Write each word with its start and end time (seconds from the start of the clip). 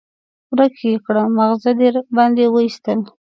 ورک 0.51 0.75
يې 0.89 0.95
کړه؛ 1.05 1.23
ماغزه 1.37 1.71
دې 1.79 1.87
باندې 2.17 2.43
واېستل. 2.49 2.99